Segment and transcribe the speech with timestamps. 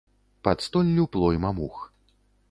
[0.45, 1.77] Пад столлю плойма мух.